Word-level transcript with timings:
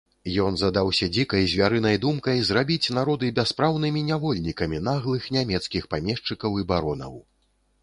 Ён 0.43 0.55
задаўся 0.59 1.09
дзікай 1.17 1.43
звярынай 1.51 1.99
думкай 2.05 2.41
зрабіць 2.49 2.91
народы 2.99 3.29
бяспраўнымі 3.41 4.05
нявольнікамі 4.09 4.83
наглых 4.89 5.31
нямецкіх 5.39 5.83
памешчыкаў 5.95 6.51
і 6.65 6.69
баронаў. 6.75 7.25